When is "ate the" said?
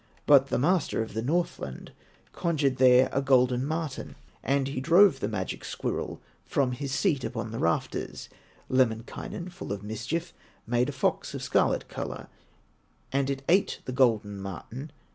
13.47-13.91